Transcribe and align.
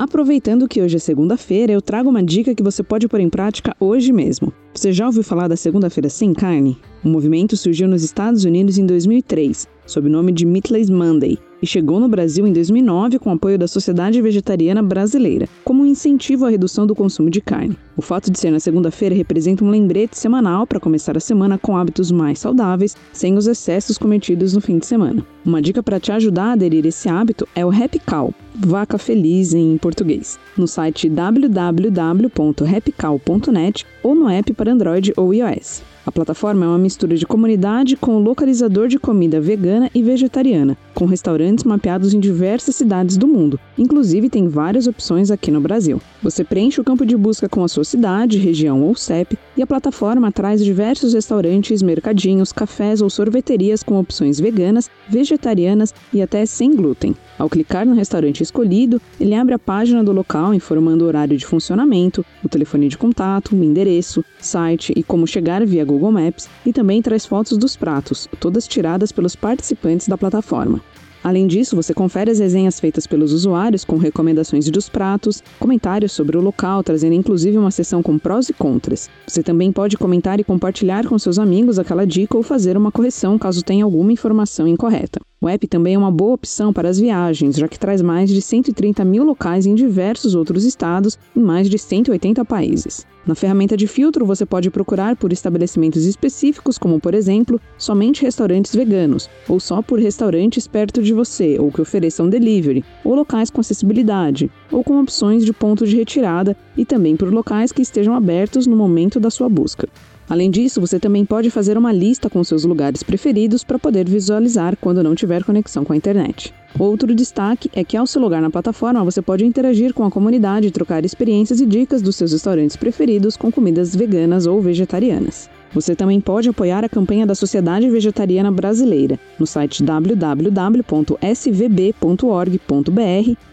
Aproveitando 0.00 0.66
que 0.66 0.80
hoje 0.80 0.96
é 0.96 0.98
segunda-feira, 0.98 1.74
eu 1.74 1.82
trago 1.82 2.08
uma 2.08 2.22
dica 2.22 2.54
que 2.54 2.62
você 2.62 2.82
pode 2.82 3.06
pôr 3.06 3.20
em 3.20 3.28
prática 3.28 3.76
hoje 3.78 4.14
mesmo. 4.14 4.50
Você 4.72 4.94
já 4.94 5.04
ouviu 5.04 5.22
falar 5.22 5.46
da 5.46 5.56
Segunda-feira 5.56 6.08
Sem 6.08 6.32
Carne? 6.32 6.78
O 7.04 7.08
movimento 7.10 7.54
surgiu 7.54 7.86
nos 7.86 8.02
Estados 8.02 8.46
Unidos 8.46 8.78
em 8.78 8.86
2003, 8.86 9.68
sob 9.84 10.08
o 10.08 10.10
nome 10.10 10.32
de 10.32 10.46
Meatless 10.46 10.90
Monday, 10.90 11.38
e 11.60 11.66
chegou 11.66 12.00
no 12.00 12.08
Brasil 12.08 12.46
em 12.46 12.52
2009 12.54 13.18
com 13.18 13.30
apoio 13.30 13.58
da 13.58 13.68
Sociedade 13.68 14.22
Vegetariana 14.22 14.82
Brasileira, 14.82 15.46
como 15.62 15.82
um 15.82 15.86
incentivo 15.86 16.46
à 16.46 16.48
redução 16.48 16.86
do 16.86 16.94
consumo 16.94 17.28
de 17.28 17.42
carne. 17.42 17.76
O 17.94 18.00
fato 18.00 18.30
de 18.30 18.38
ser 18.38 18.50
na 18.50 18.58
segunda-feira 18.58 19.14
representa 19.14 19.62
um 19.62 19.68
lembrete 19.68 20.16
semanal 20.16 20.66
para 20.66 20.80
começar 20.80 21.14
a 21.14 21.20
semana 21.20 21.58
com 21.58 21.76
hábitos 21.76 22.10
mais 22.10 22.38
saudáveis, 22.38 22.96
sem 23.12 23.36
os 23.36 23.46
excessos 23.46 23.98
cometidos 23.98 24.54
no 24.54 24.62
fim 24.62 24.78
de 24.78 24.86
semana. 24.86 25.26
Uma 25.44 25.60
dica 25.60 25.82
para 25.82 26.00
te 26.00 26.10
ajudar 26.10 26.44
a 26.44 26.52
aderir 26.52 26.86
esse 26.86 27.06
hábito 27.06 27.46
é 27.54 27.66
o 27.66 27.70
Happy 27.70 27.98
Cow, 27.98 28.32
vaca 28.66 28.98
feliz 28.98 29.54
em 29.54 29.78
português, 29.78 30.38
no 30.56 30.68
site 30.68 31.08
www.happycow.net 31.08 33.86
ou 34.02 34.14
no 34.14 34.28
app 34.28 34.52
para 34.52 34.72
Android 34.72 35.14
ou 35.16 35.32
iOS. 35.32 35.82
A 36.06 36.10
plataforma 36.10 36.64
é 36.64 36.68
uma 36.68 36.78
mistura 36.78 37.14
de 37.14 37.26
comunidade 37.26 37.94
com 37.94 38.18
localizador 38.18 38.88
de 38.88 38.98
comida 38.98 39.38
vegana 39.38 39.90
e 39.94 40.02
vegetariana, 40.02 40.76
com 40.94 41.04
restaurantes 41.04 41.62
mapeados 41.62 42.14
em 42.14 42.18
diversas 42.18 42.74
cidades 42.74 43.18
do 43.18 43.28
mundo. 43.28 43.60
Inclusive, 43.76 44.30
tem 44.30 44.48
várias 44.48 44.86
opções 44.86 45.30
aqui 45.30 45.50
no 45.50 45.60
Brasil. 45.60 46.00
Você 46.22 46.42
preenche 46.42 46.80
o 46.80 46.84
campo 46.84 47.04
de 47.04 47.16
busca 47.16 47.50
com 47.50 47.62
a 47.62 47.68
sua 47.68 47.84
cidade, 47.84 48.38
região 48.38 48.82
ou 48.82 48.96
CEP, 48.96 49.38
e 49.56 49.62
a 49.62 49.66
plataforma 49.66 50.32
traz 50.32 50.64
diversos 50.64 51.12
restaurantes, 51.12 51.82
mercadinhos, 51.82 52.50
cafés 52.50 53.02
ou 53.02 53.10
sorveterias 53.10 53.82
com 53.82 54.00
opções 54.00 54.40
veganas, 54.40 54.90
vegetarianas 55.08 55.94
e 56.12 56.22
até 56.22 56.46
sem 56.46 56.74
glúten. 56.74 57.14
Ao 57.38 57.48
clicar 57.48 57.86
no 57.86 57.94
restaurante 57.94 58.42
escolhido, 58.50 59.00
ele 59.20 59.34
abre 59.34 59.54
a 59.54 59.58
página 59.58 60.02
do 60.02 60.12
local 60.12 60.52
informando 60.52 61.04
o 61.04 61.08
horário 61.08 61.36
de 61.36 61.46
funcionamento, 61.46 62.26
o 62.44 62.48
telefone 62.48 62.88
de 62.88 62.98
contato, 62.98 63.54
o 63.54 63.64
endereço, 63.64 64.24
site 64.40 64.92
e 64.96 65.02
como 65.02 65.26
chegar 65.26 65.64
via 65.64 65.84
Google 65.84 66.10
Maps, 66.10 66.48
e 66.66 66.72
também 66.72 67.00
traz 67.00 67.24
fotos 67.24 67.56
dos 67.56 67.76
pratos, 67.76 68.28
todas 68.40 68.66
tiradas 68.66 69.12
pelos 69.12 69.36
participantes 69.36 70.08
da 70.08 70.18
plataforma. 70.18 70.80
Além 71.22 71.46
disso, 71.46 71.76
você 71.76 71.92
confere 71.92 72.30
as 72.30 72.38
resenhas 72.38 72.80
feitas 72.80 73.06
pelos 73.06 73.32
usuários 73.32 73.84
com 73.84 73.98
recomendações 73.98 74.68
dos 74.70 74.88
pratos, 74.88 75.42
comentários 75.58 76.12
sobre 76.12 76.36
o 76.36 76.40
local, 76.40 76.82
trazendo 76.82 77.14
inclusive 77.14 77.58
uma 77.58 77.70
seção 77.70 78.02
com 78.02 78.18
prós 78.18 78.48
e 78.48 78.54
contras. 78.54 79.10
Você 79.26 79.42
também 79.42 79.70
pode 79.70 79.98
comentar 79.98 80.40
e 80.40 80.44
compartilhar 80.44 81.06
com 81.06 81.18
seus 81.18 81.38
amigos 81.38 81.78
aquela 81.78 82.06
dica 82.06 82.36
ou 82.36 82.42
fazer 82.42 82.74
uma 82.76 82.90
correção 82.90 83.38
caso 83.38 83.62
tenha 83.62 83.84
alguma 83.84 84.12
informação 84.12 84.66
incorreta. 84.66 85.20
O 85.42 85.48
app 85.48 85.66
também 85.66 85.94
é 85.94 85.98
uma 85.98 86.10
boa 86.10 86.34
opção 86.34 86.70
para 86.70 86.90
as 86.90 86.98
viagens, 86.98 87.56
já 87.56 87.66
que 87.66 87.78
traz 87.78 88.02
mais 88.02 88.28
de 88.28 88.42
130 88.42 89.02
mil 89.06 89.24
locais 89.24 89.64
em 89.64 89.74
diversos 89.74 90.34
outros 90.34 90.66
estados 90.66 91.18
e 91.34 91.40
mais 91.40 91.70
de 91.70 91.78
180 91.78 92.44
países. 92.44 93.06
Na 93.26 93.34
ferramenta 93.34 93.74
de 93.74 93.86
filtro, 93.86 94.26
você 94.26 94.44
pode 94.44 94.70
procurar 94.70 95.16
por 95.16 95.32
estabelecimentos 95.32 96.04
específicos, 96.04 96.76
como, 96.76 97.00
por 97.00 97.14
exemplo, 97.14 97.58
somente 97.78 98.20
restaurantes 98.20 98.74
veganos, 98.74 99.30
ou 99.48 99.58
só 99.58 99.80
por 99.80 99.98
restaurantes 99.98 100.66
perto 100.66 101.02
de 101.02 101.14
você, 101.14 101.56
ou 101.58 101.72
que 101.72 101.80
ofereçam 101.80 102.28
delivery, 102.28 102.84
ou 103.02 103.14
locais 103.14 103.48
com 103.48 103.62
acessibilidade, 103.62 104.50
ou 104.70 104.84
com 104.84 105.00
opções 105.00 105.42
de 105.42 105.54
ponto 105.54 105.86
de 105.86 105.96
retirada, 105.96 106.54
e 106.76 106.84
também 106.84 107.16
por 107.16 107.32
locais 107.32 107.72
que 107.72 107.80
estejam 107.80 108.14
abertos 108.14 108.66
no 108.66 108.76
momento 108.76 109.18
da 109.18 109.30
sua 109.30 109.48
busca. 109.48 109.88
Além 110.30 110.48
disso, 110.48 110.80
você 110.80 111.00
também 111.00 111.24
pode 111.24 111.50
fazer 111.50 111.76
uma 111.76 111.90
lista 111.90 112.30
com 112.30 112.44
seus 112.44 112.64
lugares 112.64 113.02
preferidos 113.02 113.64
para 113.64 113.80
poder 113.80 114.08
visualizar 114.08 114.76
quando 114.80 115.02
não 115.02 115.12
tiver 115.12 115.42
conexão 115.42 115.84
com 115.84 115.92
a 115.92 115.96
internet. 115.96 116.54
Outro 116.78 117.12
destaque 117.12 117.68
é 117.74 117.82
que 117.82 117.96
ao 117.96 118.06
se 118.06 118.16
logar 118.16 118.40
na 118.40 118.48
plataforma, 118.48 119.02
você 119.02 119.20
pode 119.20 119.44
interagir 119.44 119.92
com 119.92 120.04
a 120.04 120.10
comunidade 120.10 120.68
e 120.68 120.70
trocar 120.70 121.04
experiências 121.04 121.60
e 121.60 121.66
dicas 121.66 122.00
dos 122.00 122.14
seus 122.14 122.30
restaurantes 122.30 122.76
preferidos 122.76 123.36
com 123.36 123.50
comidas 123.50 123.92
veganas 123.96 124.46
ou 124.46 124.60
vegetarianas. 124.60 125.50
Você 125.72 125.94
também 125.94 126.20
pode 126.20 126.48
apoiar 126.48 126.84
a 126.84 126.88
campanha 126.88 127.24
da 127.24 127.34
Sociedade 127.34 127.88
Vegetariana 127.88 128.50
Brasileira 128.50 129.20
no 129.38 129.46
site 129.46 129.82
www.svb.org.br 129.84 130.52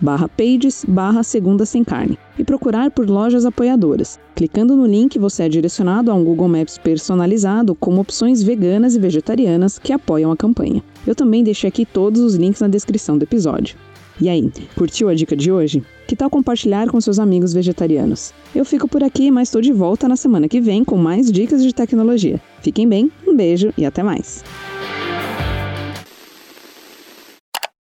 barra 0.00 0.28
pages 0.28 0.84
barra 0.86 1.22
segunda 1.24 1.66
sem 1.66 1.82
carne 1.82 2.16
e 2.38 2.44
procurar 2.44 2.90
por 2.90 3.08
lojas 3.08 3.44
apoiadoras. 3.44 4.18
Clicando 4.34 4.76
no 4.76 4.86
link, 4.86 5.18
você 5.18 5.44
é 5.44 5.48
direcionado 5.48 6.10
a 6.10 6.14
um 6.14 6.24
Google 6.24 6.48
Maps 6.48 6.78
personalizado 6.78 7.74
com 7.74 7.98
opções 7.98 8.42
veganas 8.42 8.94
e 8.94 8.98
vegetarianas 8.98 9.78
que 9.78 9.92
apoiam 9.92 10.30
a 10.30 10.36
campanha. 10.36 10.82
Eu 11.06 11.14
também 11.14 11.42
deixei 11.42 11.68
aqui 11.68 11.84
todos 11.84 12.20
os 12.20 12.34
links 12.34 12.60
na 12.60 12.68
descrição 12.68 13.18
do 13.18 13.24
episódio. 13.24 13.76
E 14.20 14.28
aí, 14.28 14.50
curtiu 14.76 15.08
a 15.08 15.14
dica 15.14 15.36
de 15.36 15.50
hoje? 15.50 15.82
Que 16.06 16.14
tal 16.14 16.30
compartilhar 16.30 16.88
com 16.88 17.00
seus 17.00 17.18
amigos 17.18 17.52
vegetarianos? 17.52 18.32
Eu 18.54 18.64
fico 18.64 18.86
por 18.86 19.02
aqui, 19.02 19.30
mas 19.30 19.48
estou 19.48 19.60
de 19.60 19.72
volta 19.72 20.06
na 20.06 20.16
semana 20.16 20.48
que 20.48 20.60
vem 20.60 20.84
com 20.84 20.96
mais 20.96 21.32
dicas 21.32 21.62
de 21.62 21.74
tecnologia. 21.74 22.40
Fiquem 22.62 22.88
bem, 22.88 23.10
um 23.26 23.34
beijo 23.34 23.72
e 23.76 23.84
até 23.84 24.02
mais! 24.02 24.44